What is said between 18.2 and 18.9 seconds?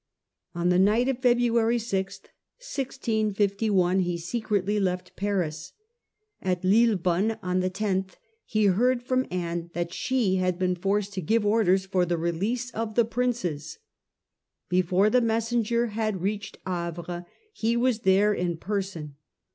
in per